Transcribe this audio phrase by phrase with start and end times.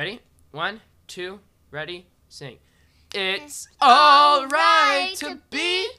[0.00, 0.20] Ready?
[0.52, 1.40] One, two,
[1.70, 2.56] ready, sing.
[3.14, 5.90] It's alright to be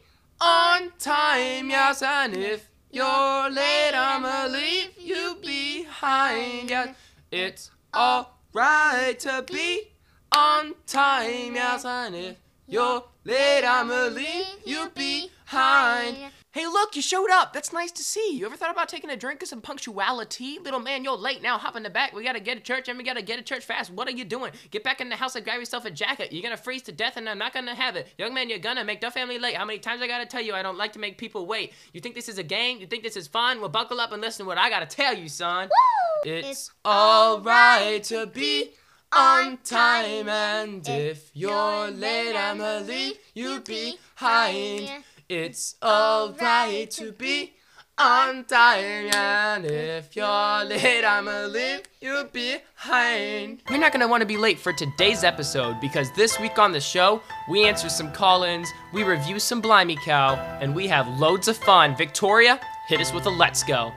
[0.42, 6.95] on time, yes, and if you're late, I'ma leave you behind, yes.
[7.29, 9.91] It's alright to be
[10.36, 12.38] on time, yes, and if
[12.68, 16.31] you're late, I'ma leave you behind.
[16.54, 17.54] Hey, look, you showed up.
[17.54, 18.36] That's nice to see.
[18.36, 20.59] You ever thought about taking a drink of some punctuality?
[20.61, 21.57] Little man, you're late now.
[21.57, 22.11] Hop in the back.
[22.11, 23.89] We gotta get to church and we gotta get to church fast.
[23.89, 24.52] What are you doing?
[24.70, 26.34] Get back in the house and grab yourself a jacket.
[26.34, 28.09] You're gonna freeze to death and I'm not gonna have it.
[28.17, 29.55] Young man, you're gonna make the family late.
[29.55, 31.71] How many times I gotta tell you I don't like to make people wait?
[31.93, 32.81] You think this is a game?
[32.81, 33.62] You think this is fun?
[33.62, 35.70] Well, buckle up and listen to what I gotta tell you, son.
[35.70, 36.31] Woo!
[36.34, 38.71] It's, It's alright to be
[39.13, 45.04] on time, and if you're late, I'ma leave you behind.
[45.31, 45.49] Behind.
[45.49, 47.53] It's alright to be
[47.98, 53.62] on time, and if you're late, I'ma leave you behind.
[53.70, 57.21] You're not gonna wanna be late for today's episode because this week on the show,
[57.49, 61.57] we answer some call ins, we review some Blimey Cow, and we have loads of
[61.57, 61.96] fun.
[61.96, 63.91] Victoria, hit us with a let's go.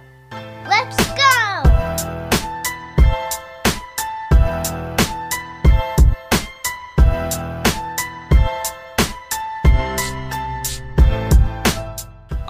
[0.66, 1.03] Let's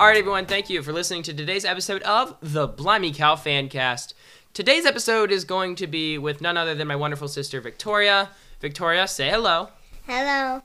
[0.05, 4.13] All right, everyone, thank you for listening to today's episode of the Blimey Cow Fancast.
[4.53, 8.29] Today's episode is going to be with none other than my wonderful sister, Victoria.
[8.61, 9.71] Victoria, say hello.
[10.07, 10.61] Hello.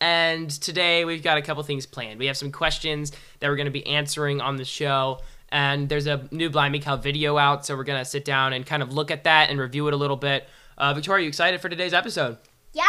[0.00, 2.18] And today we've got a couple things planned.
[2.18, 5.20] We have some questions that we're going to be answering on the show.
[5.50, 8.64] And there's a new Blimey Cow video out, so we're going to sit down and
[8.64, 10.48] kind of look at that and review it a little bit.
[10.78, 12.38] Uh, Victoria, you excited for today's episode?
[12.72, 12.84] Yeah.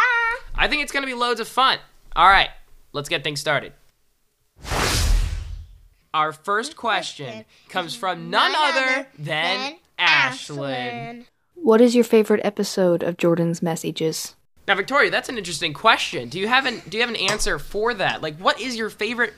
[0.54, 1.76] I think it's going to be loads of fun.
[2.16, 2.48] All right,
[2.94, 3.74] let's get things started.
[6.12, 11.26] Our first question comes from none other than Ashlyn.
[11.54, 14.34] What is your favorite episode of Jordan's Messages?
[14.66, 16.28] Now, Victoria, that's an interesting question.
[16.28, 18.22] Do you have an Do you have an answer for that?
[18.22, 19.34] Like, what is your favorite?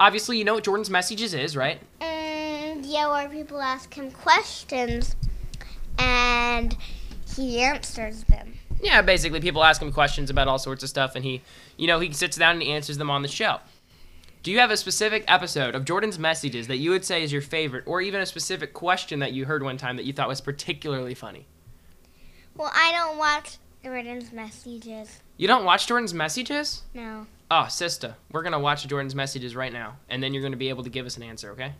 [0.00, 1.80] Obviously, you know what Jordan's messages is, right?
[2.00, 5.16] And yeah, where people ask him questions
[5.98, 6.74] and
[7.34, 8.54] he answers them.
[8.80, 11.42] Yeah, basically, people ask him questions about all sorts of stuff, and he,
[11.76, 13.58] you know, he sits down and he answers them on the show.
[14.46, 17.42] Do you have a specific episode of Jordan's messages that you would say is your
[17.42, 20.40] favorite, or even a specific question that you heard one time that you thought was
[20.40, 21.48] particularly funny?
[22.54, 25.18] Well, I don't watch Jordan's messages.
[25.36, 26.84] You don't watch Jordan's messages?
[26.94, 27.26] No.
[27.50, 30.84] Oh, sister, we're gonna watch Jordan's messages right now, and then you're gonna be able
[30.84, 31.72] to give us an answer, okay?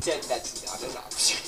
[0.00, 1.38] That's not an option.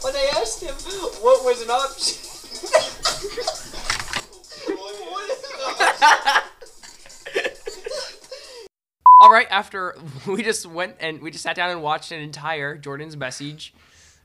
[0.00, 0.74] when I asked him
[1.22, 2.16] what was an option.
[4.74, 6.44] what is an option?
[9.24, 9.96] All right, after
[10.26, 13.72] we just went and we just sat down and watched an entire Jordan's message,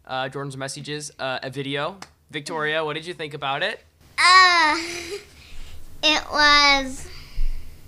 [0.05, 1.95] uh, Jordan's messages, uh, a video.
[2.31, 3.79] Victoria, what did you think about it?
[4.17, 4.77] Uh,
[6.03, 7.07] it was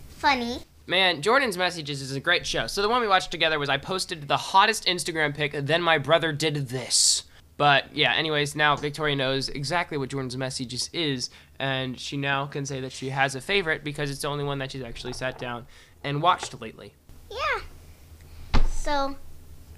[0.07, 0.59] funny.
[0.88, 2.66] Man, Jordan's messages is a great show.
[2.67, 5.97] So the one we watched together was I posted the hottest Instagram pic, then my
[5.97, 7.25] brother did this.
[7.57, 11.29] But yeah, anyways, now Victoria knows exactly what Jordan's messages is,
[11.59, 14.59] and she now can say that she has a favorite because it's the only one
[14.59, 15.67] that she's actually sat down
[16.03, 16.93] and watched lately.
[17.31, 18.62] Yeah.
[18.69, 19.16] So,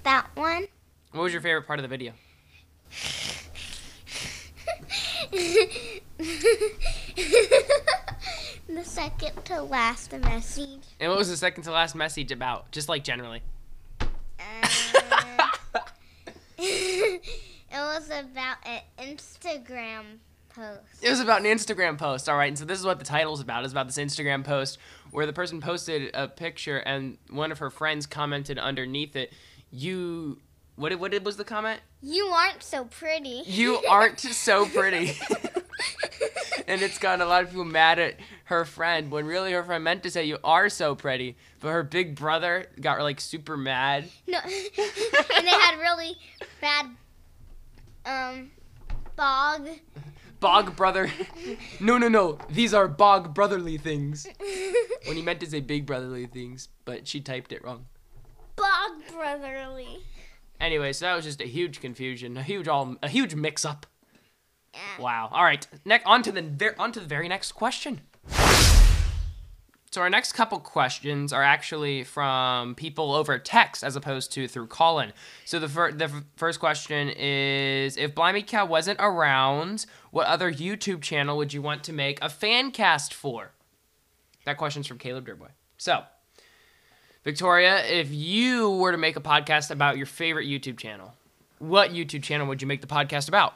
[0.02, 0.66] that one.
[1.12, 2.12] What was your favorite part of the video?
[8.66, 10.82] the second to last message.
[10.98, 12.70] And what was the second to last message about?
[12.72, 13.42] Just like generally.
[14.00, 14.06] Uh,
[16.58, 17.20] it
[17.72, 20.18] was about an Instagram
[20.54, 20.80] post.
[21.02, 22.48] It was about an Instagram post, all right.
[22.48, 23.64] And so this is what the title's about.
[23.64, 24.78] It's about this Instagram post
[25.10, 29.32] where the person posted a picture and one of her friends commented underneath it,
[29.70, 30.38] "You,
[30.76, 30.98] what?
[30.98, 31.80] What was the comment?
[32.02, 33.42] You aren't so pretty.
[33.46, 35.18] You aren't so pretty."
[36.66, 39.84] and it's gotten a lot of people mad at her friend when really her friend
[39.84, 44.08] meant to say you are so pretty, but her big brother got like super mad.
[44.26, 46.16] No, and they had really
[46.60, 46.86] bad
[48.06, 48.50] um
[49.16, 49.68] bog.
[50.44, 51.10] Bog brother.
[51.80, 52.36] no, no, no.
[52.50, 54.26] These are bog brotherly things.
[55.06, 57.86] When he meant to say big brotherly things, but she typed it wrong.
[58.56, 60.00] bog brotherly.
[60.60, 63.86] Anyway, so that was just a huge confusion, a huge all, a huge mix-up.
[64.74, 64.80] Yeah.
[64.98, 65.30] Wow.
[65.32, 65.66] All right.
[65.86, 68.02] Next, on to the on to the very next question.
[69.94, 74.66] So our next couple questions are actually from people over text as opposed to through
[74.66, 75.12] call-in.
[75.44, 80.52] So the fir- the f- first question is: If Blimey Cow wasn't around, what other
[80.52, 83.52] YouTube channel would you want to make a fan cast for?
[84.46, 85.50] That question's from Caleb Durboy.
[85.78, 86.02] So,
[87.22, 91.14] Victoria, if you were to make a podcast about your favorite YouTube channel,
[91.60, 93.54] what YouTube channel would you make the podcast about?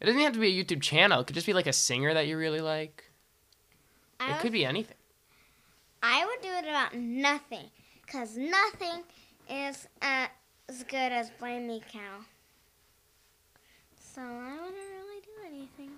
[0.00, 1.20] It doesn't have to be a YouTube channel.
[1.20, 3.04] It could just be like a singer that you really like.
[4.18, 4.96] I It would, could be anything.
[6.02, 7.66] I would do it about nothing,
[8.06, 9.02] cause nothing
[9.50, 10.26] is uh,
[10.68, 12.24] as good as Blimey Cow.
[14.14, 15.90] So I wouldn't really do anything.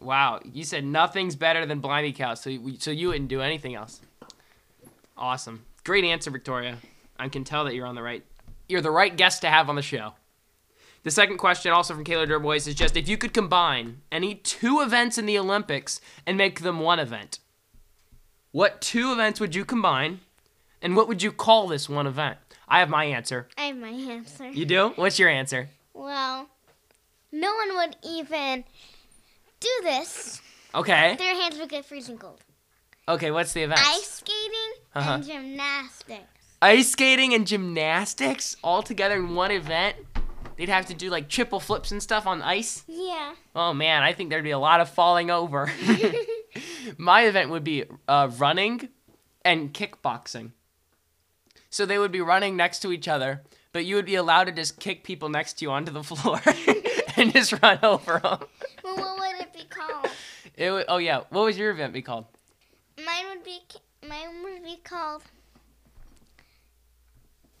[0.00, 3.74] Wow, you said nothing's better than Blimey Cow, so you, so you wouldn't do anything
[3.74, 4.00] else.
[5.16, 6.78] Awesome, great answer, Victoria.
[7.18, 8.24] I can tell that you're on the right.
[8.68, 10.14] You're the right guest to have on the show.
[11.02, 14.80] The second question, also from Kayla Durbois, is just if you could combine any two
[14.80, 17.38] events in the Olympics and make them one event,
[18.52, 20.20] what two events would you combine,
[20.82, 22.36] and what would you call this one event?
[22.68, 23.48] I have my answer.
[23.56, 24.50] I have my answer.
[24.50, 24.90] You do?
[24.96, 25.68] What's your answer?
[25.94, 26.48] Well,
[27.32, 28.64] no one would even
[29.60, 30.40] do this.
[30.74, 31.16] Okay.
[31.16, 32.40] Their hands would get freezing cold.
[33.08, 33.80] Okay, what's the event?
[33.82, 35.12] Ice skating Uh-huh.
[35.14, 36.22] and gymnastics.
[36.62, 39.96] ice skating and gymnastics all together in one event.
[40.60, 42.84] They'd have to do like triple flips and stuff on ice.
[42.86, 43.32] Yeah.
[43.56, 45.72] Oh man, I think there'd be a lot of falling over.
[46.98, 48.90] My event would be uh, running
[49.42, 50.50] and kickboxing.
[51.70, 53.40] So they would be running next to each other,
[53.72, 56.42] but you would be allowed to just kick people next to you onto the floor
[57.16, 58.40] and just run over them.
[58.84, 60.10] well, what would it be called?
[60.58, 62.26] It would, oh yeah, what would your event be called?
[62.98, 63.60] Mine would be
[64.06, 65.22] mine would be called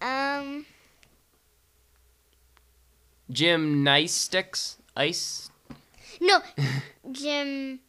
[0.02, 0.66] um
[3.30, 5.50] Gymnastics, ice.
[6.20, 6.40] no
[7.12, 7.80] Jim.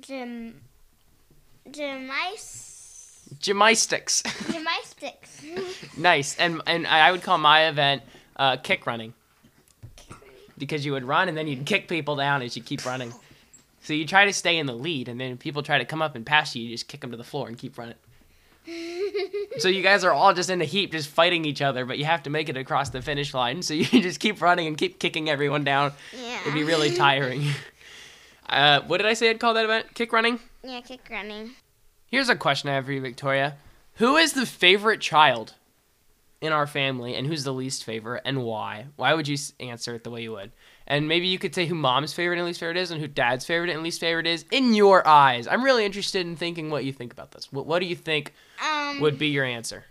[0.00, 0.60] gym gym
[1.70, 2.60] gymice
[3.40, 4.22] Gymnastics.
[4.52, 5.42] gymnastics.
[5.96, 6.36] Nice.
[6.38, 8.02] And and I would call my event
[8.36, 9.14] uh, kick running.
[10.56, 13.12] Because you would run and then you'd kick people down as you keep running.
[13.82, 16.00] So you try to stay in the lead, and then if people try to come
[16.00, 17.96] up and pass you, you just kick them to the floor and keep running.
[19.58, 22.04] So you guys are all just in a heap, just fighting each other, but you
[22.06, 23.62] have to make it across the finish line.
[23.62, 25.92] So you just keep running and keep kicking everyone down.
[26.12, 26.40] yeah.
[26.40, 27.44] It'd be really tiring.
[28.46, 29.94] Uh, what did I say I'd call that event?
[29.94, 30.38] Kick running?
[30.62, 31.52] Yeah, kick running.
[32.10, 33.56] Here's a question I have for you, Victoria.
[33.94, 35.54] Who is the favorite child
[36.42, 38.86] in our family, and who's the least favorite, and why?
[38.96, 40.52] Why would you answer it the way you would?
[40.86, 43.46] And maybe you could say who mom's favorite and least favorite is, and who dad's
[43.46, 45.46] favorite and least favorite is in your eyes.
[45.46, 47.50] I'm really interested in thinking what you think about this.
[47.52, 49.84] What, what do you think Um would be your answer?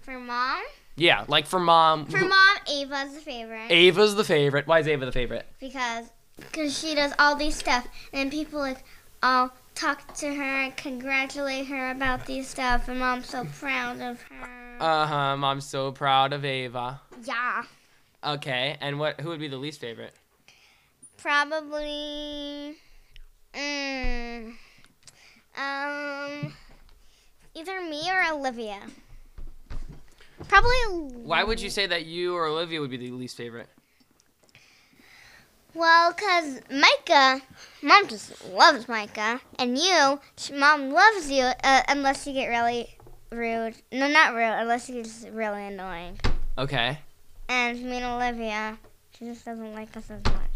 [0.00, 0.60] for mom?
[0.96, 2.06] Yeah, like for mom.
[2.06, 3.70] For who- mom, Ava's the favorite.
[3.70, 4.66] Ava's the favorite.
[4.66, 5.46] Why is Ava the favorite?
[5.60, 6.06] because
[6.52, 8.82] cause she does all these stuff and people like
[9.22, 14.20] all talk to her and congratulate her about these stuff and mom's so proud of
[14.22, 15.36] her Uh huh.
[15.36, 17.00] Mom's so proud of Ava.
[17.24, 17.62] yeah
[18.24, 19.20] Okay, and what?
[19.20, 20.12] Who would be the least favorite?
[21.22, 22.76] Probably
[23.54, 24.52] mm,
[25.56, 26.52] um
[27.54, 28.80] either me or olivia
[30.48, 30.70] probably
[31.22, 33.68] Why would you say that you or Olivia would be the least favorite?
[35.74, 37.42] well because micah
[37.82, 40.18] mom just loves micah and you
[40.54, 42.96] mom loves you uh, unless you get really
[43.30, 46.18] rude no not rude unless you get just really annoying
[46.58, 46.98] Okay.
[47.48, 48.76] And me and Olivia,
[49.16, 50.49] she just doesn't like us as much.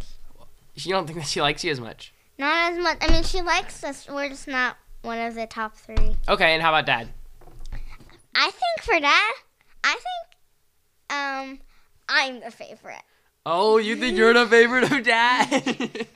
[0.75, 2.13] You don't think that she likes you as much?
[2.39, 2.99] Not as much.
[3.01, 4.09] I mean, she likes us.
[4.09, 6.17] We're just not one of the top three.
[6.29, 7.09] Okay, and how about dad?
[8.35, 9.33] I think for dad,
[9.85, 11.61] I think um,
[12.09, 13.03] I'm the favorite.
[13.47, 15.51] Oh, you think you're the favorite of dad?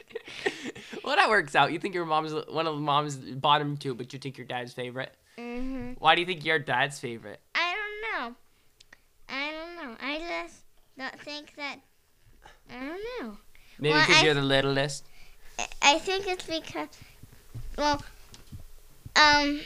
[1.05, 1.73] well, that works out.
[1.73, 4.73] You think your mom's one of the mom's bottom two, but you think your dad's
[4.73, 5.15] favorite.
[5.39, 7.41] hmm Why do you think you're dad's favorite?
[7.55, 8.37] I don't know.
[9.29, 9.97] I don't know.
[10.01, 10.63] I just
[10.99, 11.77] don't think that.
[12.71, 13.37] I don't know.
[13.79, 15.05] Maybe Well, because you're the littlest.
[15.59, 16.89] I- I think it's because,
[17.77, 18.03] well,
[19.17, 19.61] um,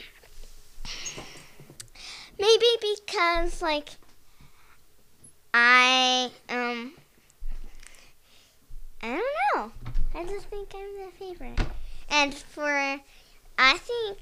[2.39, 3.89] maybe because like
[5.53, 6.93] I um,
[9.01, 9.21] I don't
[9.55, 9.71] know.
[10.15, 11.59] I just think I'm the favorite,
[12.09, 12.99] and for
[13.57, 14.17] I think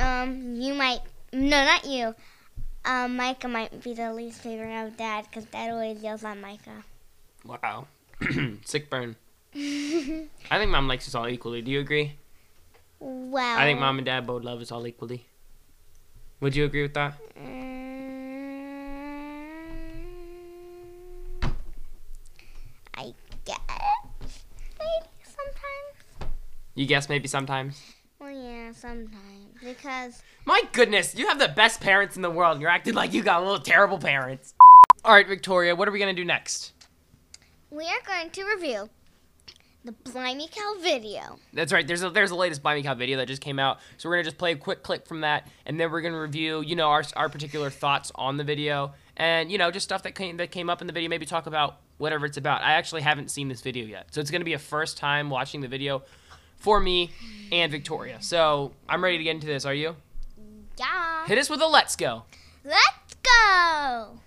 [0.00, 1.00] um you might
[1.32, 2.14] no not you.
[2.86, 6.84] Um, Micah might be the least favorite of Dad because Dad always yells at Micah.
[7.44, 7.86] Wow.
[8.64, 9.16] Sick burn.
[9.54, 11.62] I think mom likes us all equally.
[11.62, 12.16] Do you agree?
[13.00, 15.26] well, I think mom and dad both love us all equally.
[16.40, 17.14] Would you agree with that?
[17.38, 18.34] Mm,
[22.96, 23.14] I
[23.44, 23.58] guess
[24.78, 26.30] maybe sometimes.
[26.74, 27.80] You guess maybe sometimes.
[28.20, 32.52] Well, yeah, sometimes because My goodness, you have the best parents in the world.
[32.54, 34.54] and You're acting like you got little terrible parents.
[35.04, 36.72] All right, Victoria, what are we gonna do next?
[37.74, 38.88] We are going to review
[39.84, 41.40] the Blimey Cow video.
[41.52, 41.84] That's right.
[41.84, 44.24] There's a there's a latest Blimey Cow video that just came out, so we're gonna
[44.24, 47.02] just play a quick clip from that, and then we're gonna review, you know, our
[47.16, 50.70] our particular thoughts on the video, and you know, just stuff that came that came
[50.70, 51.08] up in the video.
[51.08, 52.62] Maybe talk about whatever it's about.
[52.62, 55.60] I actually haven't seen this video yet, so it's gonna be a first time watching
[55.60, 56.04] the video
[56.58, 57.10] for me
[57.50, 58.18] and Victoria.
[58.20, 59.64] So I'm ready to get into this.
[59.64, 59.96] Are you?
[60.78, 61.26] Yeah.
[61.26, 62.22] Hit us with a let's go.
[62.64, 64.20] Let's go.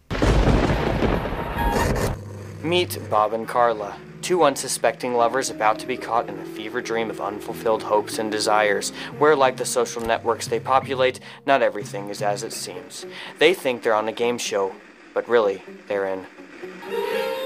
[2.67, 7.09] Meet Bob and Carla, two unsuspecting lovers about to be caught in a fever dream
[7.09, 12.21] of unfulfilled hopes and desires, where, like the social networks they populate, not everything is
[12.21, 13.05] as it seems.
[13.39, 14.73] They think they're on a game show,
[15.13, 16.25] but really, they're in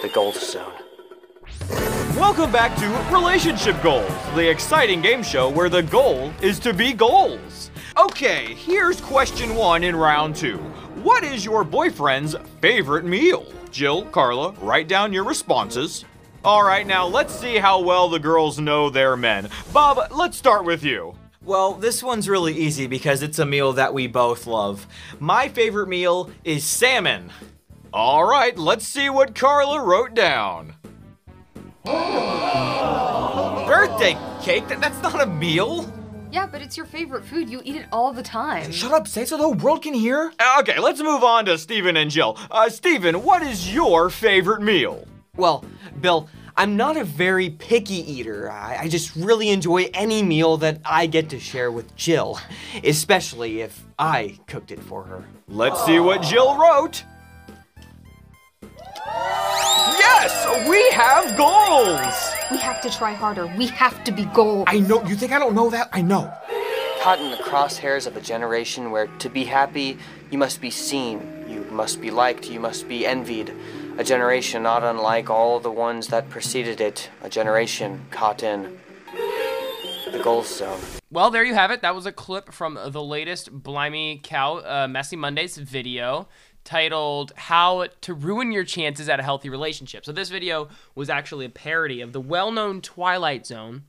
[0.02, 0.74] the Gold Zone.
[2.18, 6.94] Welcome back to Relationship Goals, the exciting game show where the goal is to be
[6.94, 7.70] goals.
[7.96, 10.58] Okay, here's question one in round two.
[11.04, 13.46] What is your boyfriend's favorite meal?
[13.72, 16.06] Jill, Carla, write down your responses.
[16.44, 19.50] All right, now let's see how well the girls know their men.
[19.72, 21.16] Bob, let's start with you.
[21.44, 24.86] Well, this one's really easy because it's a meal that we both love.
[25.20, 27.32] My favorite meal is salmon.
[27.94, 30.76] All right, let's see what Carla wrote down.
[33.68, 34.68] Birthday cake?
[34.68, 35.92] That's not a meal.
[36.32, 37.50] Yeah, but it's your favorite food.
[37.50, 38.72] You eat it all the time.
[38.72, 40.32] Shut up, say so the whole world can hear.
[40.40, 42.38] Uh, Okay, let's move on to Stephen and Jill.
[42.50, 45.06] Uh, Stephen, what is your favorite meal?
[45.36, 45.66] Well,
[46.00, 48.50] Bill, I'm not a very picky eater.
[48.52, 52.40] I, I just really enjoy any meal that I get to share with Jill,
[52.84, 55.24] especially if I cooked it for her.
[55.48, 57.04] Let's see what Jill wrote.
[59.04, 62.31] Yes, we have goals.
[62.52, 63.48] We have to try harder.
[63.48, 64.66] We have to be gold.
[64.68, 65.02] I know.
[65.06, 65.88] You think I don't know that?
[65.94, 66.34] I know.
[67.02, 69.98] Caught in the crosshairs of a generation where to be happy,
[70.30, 73.54] you must be seen, you must be liked, you must be envied.
[73.98, 77.10] A generation not unlike all the ones that preceded it.
[77.24, 78.78] A generation caught in
[80.12, 80.80] the Gold Zone.
[81.10, 81.82] Well, there you have it.
[81.82, 86.28] That was a clip from the latest Blimey Cow uh, Messy Mondays video
[86.64, 90.06] titled How to Ruin Your Chances at a Healthy Relationship.
[90.06, 93.84] So, this video was actually a parody of the well known Twilight Zone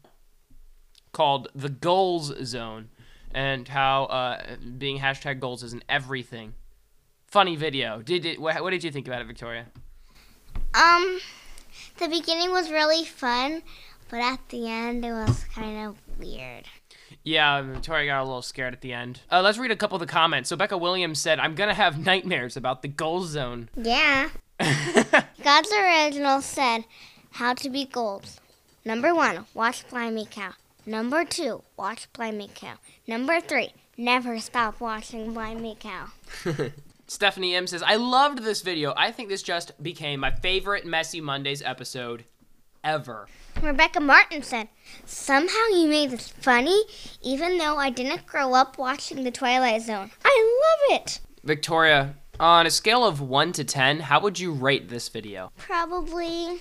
[1.13, 2.89] called The Goals Zone
[3.35, 6.55] and how uh, being hashtag goals is in everything.
[7.27, 8.03] Funny video.
[8.03, 9.67] Did it, what, what did you think about it, Victoria?
[10.75, 11.21] Um,
[11.99, 13.63] the beginning was really fun,
[14.11, 16.65] but at the end it was kind of weird.
[17.25, 19.21] Yeah, Victoria got a little scared at the end.
[19.31, 20.49] Uh, let's read a couple of the comments.
[20.49, 24.31] So Becca Williams said, "I'm gonna have nightmares about the goal zone." Yeah.
[24.59, 26.85] God's original said,
[27.33, 28.27] "How to be gold."
[28.85, 30.55] Number one, watch Blimey Cow.
[30.85, 32.75] Number two, watch Blimey Cow.
[33.07, 36.07] Number three, never stop watching Blimey Cow.
[37.07, 38.95] Stephanie M says, "I loved this video.
[38.97, 42.25] I think this just became my favorite Messy Mondays episode
[42.85, 43.27] ever."
[43.61, 44.69] Rebecca Martin said,
[45.05, 46.83] Somehow you made this funny,
[47.23, 50.11] even though I didn't grow up watching The Twilight Zone.
[50.25, 50.61] I
[50.91, 51.21] love it!
[51.45, 55.53] Victoria, on a scale of one to ten, how would you rate this video?
[55.57, 56.61] Probably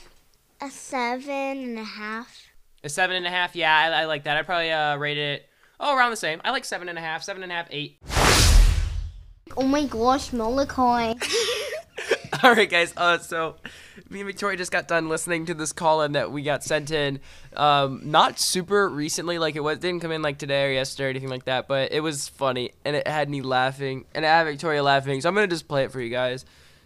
[0.61, 2.47] a seven and a half.
[2.83, 3.55] A seven and a half.
[3.55, 4.37] Yeah, I, I like that.
[4.37, 5.47] I'd probably uh, rate it
[5.79, 6.41] oh around the same.
[6.43, 7.99] I like seven and a half, seven and a half, eight.
[9.57, 11.19] Oh my gosh, Malachi.
[12.43, 12.91] All right, guys.
[12.97, 13.55] Uh, so
[14.09, 16.89] me and Victoria just got done listening to this call in that we got sent
[16.89, 17.19] in.
[17.55, 21.09] Um, not super recently, like it was didn't come in like today or yesterday or
[21.09, 24.45] anything like that, but it was funny and it had me laughing and it had
[24.45, 25.21] Victoria laughing.
[25.21, 26.45] So I'm gonna just play it for you guys,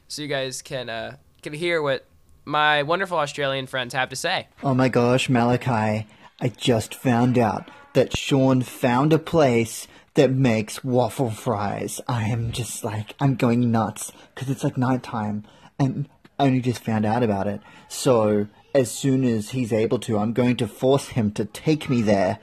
[0.10, 2.06] so you guys can uh can hear what
[2.44, 4.48] my wonderful Australian friends have to say.
[4.62, 6.06] Oh my gosh, Malachi,
[6.42, 12.02] I just found out that Sean found a place that makes waffle fries.
[12.08, 15.44] I am just like, I'm going nuts because it's like nighttime
[15.78, 17.62] and I only just found out about it.
[17.88, 22.02] So, as soon as he's able to, I'm going to force him to take me
[22.02, 22.40] there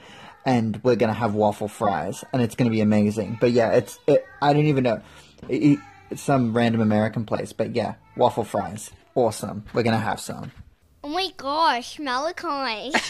[0.46, 3.36] and we're going to have waffle fries and it's going to be amazing.
[3.40, 5.02] But yeah, it's, it, I don't even know.
[5.48, 5.78] It,
[6.10, 8.90] it's some random American place, but yeah, waffle fries.
[9.14, 9.64] Awesome.
[9.74, 10.52] We're going to have some.
[11.04, 12.92] Oh my gosh, Malachi.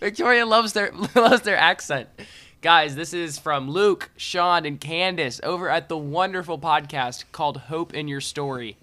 [0.00, 2.08] Victoria loves their loves their accent.
[2.60, 7.94] Guys, this is from Luke, Sean, and Candace over at the wonderful podcast called Hope
[7.94, 8.76] in Your Story.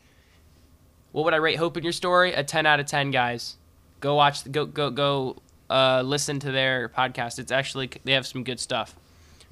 [1.11, 2.31] What would I rate Hope in Your Story?
[2.31, 3.57] A 10 out of 10, guys.
[3.99, 5.35] Go watch go go go
[5.69, 7.37] uh, listen to their podcast.
[7.37, 8.95] It's actually they have some good stuff.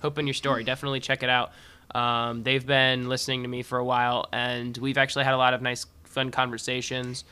[0.02, 0.64] Hope in Your Story.
[0.64, 1.52] Definitely check it out.
[1.94, 5.54] Um, they've been listening to me for a while, and we've actually had a lot
[5.54, 7.26] of nice, fun conversations.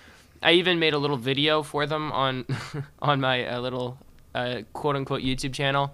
[0.43, 2.45] I even made a little video for them on
[3.01, 3.97] on my uh, little
[4.35, 5.93] uh, quote unquote YouTube channel,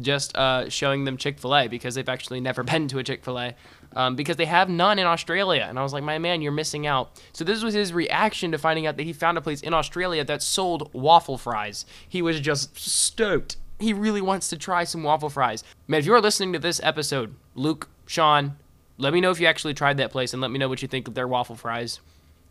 [0.00, 3.24] just uh, showing them Chick Fil A because they've actually never been to a Chick
[3.24, 3.54] Fil A
[3.94, 5.66] um, because they have none in Australia.
[5.68, 7.20] And I was like, my man, you're missing out.
[7.32, 10.24] So this was his reaction to finding out that he found a place in Australia
[10.24, 11.86] that sold waffle fries.
[12.08, 13.56] He was just stoked.
[13.78, 15.64] He really wants to try some waffle fries.
[15.86, 18.56] Man, if you're listening to this episode, Luke, Sean,
[18.98, 20.88] let me know if you actually tried that place and let me know what you
[20.88, 22.00] think of their waffle fries.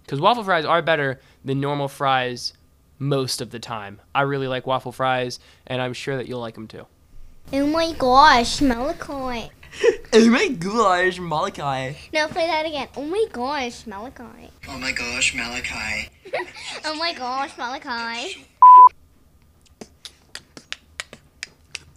[0.04, 2.54] because waffle fries are better than normal fries
[3.00, 4.00] most of the time.
[4.16, 6.88] I really like waffle fries, and I'm sure that you'll like them too.
[7.54, 9.50] Oh my gosh, Malachi.
[10.12, 11.98] Oh my gosh, Malachi.
[12.12, 12.90] Now play that again.
[12.98, 14.52] Oh my gosh, Malachi.
[14.68, 16.10] Oh my gosh, Malachi.
[16.84, 18.46] Oh my gosh, Malachi.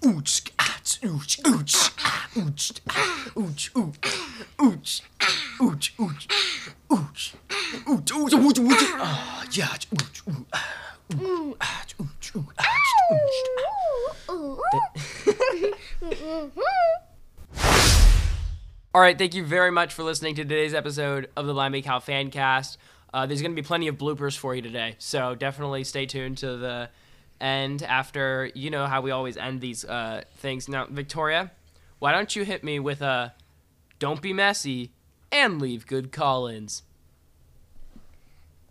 [0.02, 3.98] Ooch, ach, ooch, ooch, ah, ooch, ah, ooch, ooch,
[4.60, 5.02] ooch,
[5.58, 6.28] ooch, ooch, ooch,
[6.90, 7.34] ooch,
[7.86, 12.64] ooch, ooch, ooch, ah, yeah, ooch, ooch, ah, ooch, ah, ooch, ooch, ah,
[14.30, 14.60] ooch.
[19.00, 22.00] All right, thank you very much for listening to today's episode of the Blimey Cow
[22.00, 22.76] Fancast.
[23.14, 26.36] Uh, there's going to be plenty of bloopers for you today, so definitely stay tuned
[26.36, 26.90] to the
[27.40, 28.50] end after.
[28.54, 30.68] You know how we always end these uh, things.
[30.68, 31.50] Now, Victoria,
[31.98, 33.32] why don't you hit me with a
[33.98, 34.92] "Don't be messy"
[35.32, 36.82] and leave good call-ins.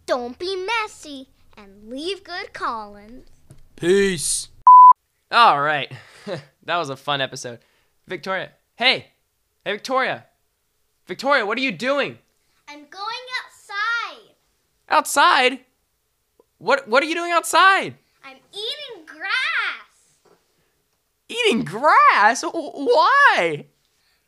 [0.05, 3.25] Don't be messy and leave good callings.
[3.75, 4.49] Peace.
[5.31, 5.91] All right,
[6.65, 7.57] that was a fun episode.
[8.07, 9.07] Victoria, hey,
[9.69, 10.25] hey, Victoria,
[11.05, 12.17] Victoria, what are you doing
[12.67, 14.33] I'm going outside.
[14.89, 15.59] outside?
[16.57, 17.95] What What are you doing outside?
[18.23, 20.25] I'm eating grass.
[21.29, 22.43] Eating grass?
[22.43, 23.65] Why?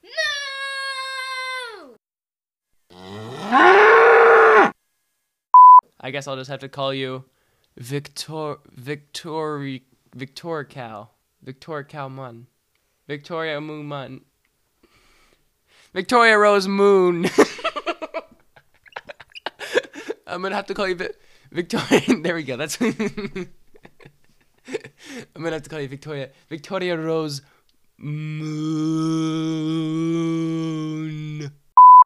[0.04, 1.96] Moo!
[6.00, 7.26] I guess I'll just have to call you
[7.78, 9.84] Victor Victory
[10.16, 11.10] Victor Cow.
[11.42, 12.46] Victoria Cow Mun.
[13.08, 14.22] Victoria Moo Mun.
[15.94, 17.28] Victoria Rose Moon.
[20.28, 21.10] I'm gonna have to call you Vi-
[21.52, 22.02] Victoria.
[22.22, 22.56] there we go.
[22.56, 22.80] That's.
[22.82, 23.50] I'm
[25.36, 26.30] gonna have to call you Victoria.
[26.50, 27.42] Victoria Rose
[27.98, 28.32] Moon.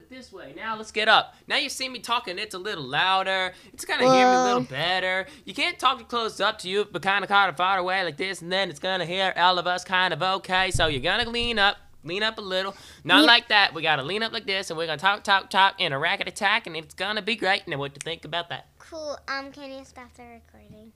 [0.10, 0.54] This way.
[0.56, 1.36] Now let's get up.
[1.48, 2.40] Now you see me talking.
[2.40, 3.54] It's a little louder.
[3.74, 5.28] It's gonna hear me a little better.
[5.44, 8.04] You can't talk too close up to you, but kind of kind of far away
[8.04, 10.72] like this, and then it's gonna hear all of us kind of okay.
[10.72, 11.78] So you're gonna lean up.
[12.06, 12.76] Lean up a little.
[13.04, 13.74] Not like that.
[13.74, 16.28] We gotta lean up like this, and we're gonna talk, talk, talk in a racket
[16.28, 17.68] attack, and it's gonna be great.
[17.68, 18.68] Now, what you think about that?
[18.78, 19.18] Cool.
[19.28, 20.94] Um, can you stop the recording?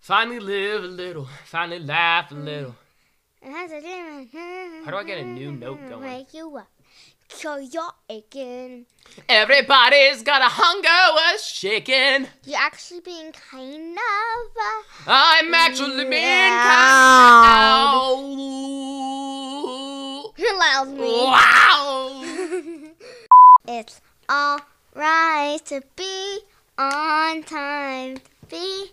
[0.00, 1.28] Finally live a little.
[1.44, 2.76] Finally laugh a little.
[3.42, 6.02] How How do I get a new note going?
[6.02, 6.68] Wake you up.
[7.30, 8.86] So you're aching.
[9.28, 12.26] Everybody's got a hunger was shaking.
[12.44, 14.56] You're actually being kind of.
[14.56, 18.14] Uh, I'm actually being Loud.
[18.14, 18.38] kind
[20.46, 21.24] allows me.
[21.24, 22.24] Wow.
[23.70, 26.38] It's alright to be
[26.78, 28.16] on time.
[28.16, 28.92] To be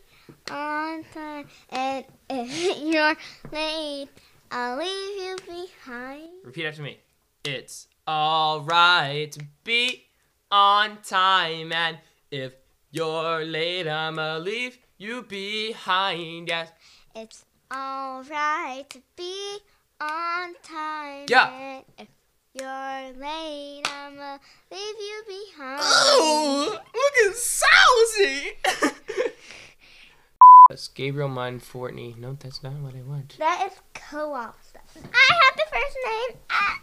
[0.51, 1.47] on time.
[1.69, 3.15] And if you're
[3.53, 4.09] late,
[4.51, 6.29] I'll leave you behind.
[6.43, 6.99] Repeat after me.
[7.45, 10.03] It's alright to be
[10.51, 11.97] on time, and
[12.29, 12.53] if
[12.91, 16.49] you're late, I'ma leave you behind.
[16.49, 16.71] Yes.
[17.15, 19.59] It's alright to be
[19.99, 21.25] on time.
[21.29, 21.51] Yeah.
[21.51, 22.07] And if
[22.53, 24.37] you're late, I'ma
[24.71, 25.79] leave you behind.
[25.81, 29.31] Oh, looking sousy.
[30.69, 32.17] That's Gabriel Mine Fortney.
[32.17, 33.37] No, that's not what I want.
[33.37, 34.81] That is co-op stuff.
[34.95, 36.39] I have the first name.
[36.49, 36.81] Ah.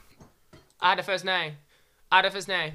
[0.81, 1.55] I had the first name.
[2.13, 2.75] I had the first name.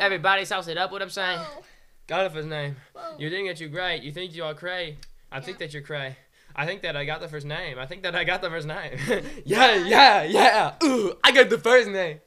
[0.00, 0.90] Everybody sauce it up.
[0.90, 1.38] What I'm saying.
[1.38, 1.62] Oh.
[2.06, 2.76] Got the first name.
[3.18, 4.02] You think that you're great.
[4.02, 4.96] You think you are cray.
[5.30, 6.16] I think that you're cray.
[6.58, 7.78] I think that I got the first name.
[7.78, 8.98] I think that I got the first name.
[9.44, 10.74] yeah, yeah, yeah.
[10.82, 12.18] Ooh, I got the first name.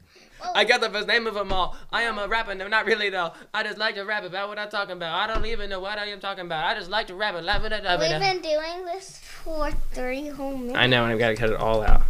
[0.55, 1.75] I got the first name of them all.
[1.91, 3.33] I am a rapper, no, not really though.
[3.53, 5.13] I just like to rap about what I'm talking about.
[5.13, 6.63] I don't even know what I am talking about.
[6.63, 10.77] I just like to rap laugh it, We've been doing this for three whole minutes.
[10.77, 12.03] I know, and I've got to cut it all out.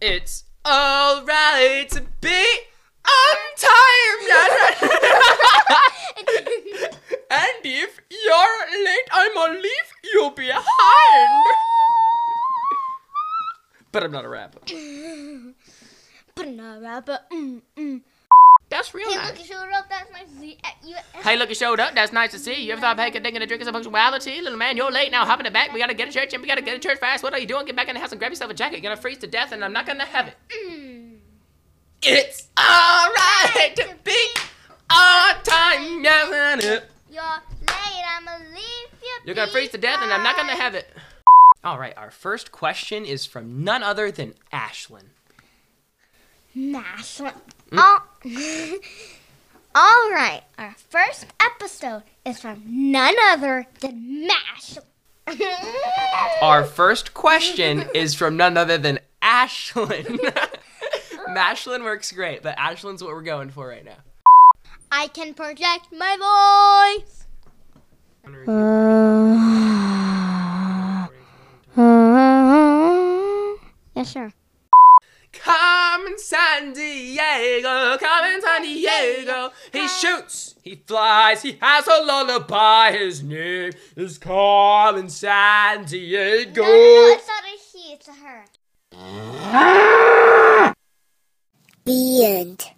[0.00, 2.46] It's alright to be.
[3.04, 4.28] I'm time.
[7.30, 11.44] and if you're late, I'm gonna leave you behind.
[13.92, 14.58] but I'm not a rapper.
[16.34, 17.18] But I'm not a rapper.
[17.32, 18.00] Mm, mm.
[18.70, 19.30] That's real Hey, nice.
[19.30, 19.88] look, you showed up.
[19.88, 21.94] That's nice to see you- Hey, look, you showed up.
[21.94, 22.72] That's nice to see you.
[22.72, 24.40] Ever thought about taking a drink of some punctuality?
[24.42, 25.24] Little man, you're late now.
[25.24, 25.72] Hop in the back.
[25.72, 27.22] We gotta get to church and we gotta get to church fast.
[27.22, 27.64] What are you doing?
[27.64, 28.76] Get back in the house and grab yourself a jacket.
[28.82, 30.36] You're gonna freeze to death and I'm not gonna have it.
[32.02, 34.28] It's alright to be
[34.92, 36.04] on time.
[36.04, 38.04] Yeah, You're late.
[38.16, 39.18] I'ma leave you.
[39.24, 40.88] You're gonna freeze to death and I'm not gonna have it.
[41.64, 45.04] All right, our first question is from none other than Ashlyn.
[46.54, 47.18] Nash.
[47.18, 47.30] Hmm?
[47.72, 48.02] Oh.
[49.74, 50.42] All right.
[50.58, 54.78] Our first episode is from none other than Mash.
[56.42, 60.18] Our first question is from none other than Ashlyn.
[61.28, 63.98] Mashlyn works great, but Ashlyn's what we're going for right now.
[64.90, 66.16] I can project my
[66.96, 67.26] voice.
[73.94, 74.32] yes, sir.
[75.32, 79.50] Carmen Sandiego, Carmen Sandiego.
[79.72, 82.92] He shoots, he flies, he has a lullaby.
[82.92, 86.56] His name is Carmen Sandiego.
[86.56, 88.44] No, no, no, it's not a he, it's a her.
[91.84, 92.70] The end.